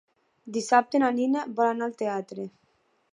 Dissabte 0.55 1.01
na 1.03 1.11
Nina 1.19 1.45
vol 1.59 1.69
anar 1.73 1.87
al 1.91 1.95
teatre. 2.03 2.47